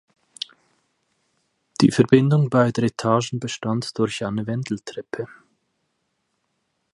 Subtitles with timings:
[1.81, 5.27] Die Verbindung beider Etagen bestand durch eine Wendeltreppe.